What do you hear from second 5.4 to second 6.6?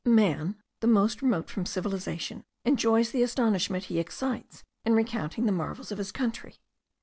the marvels of his country.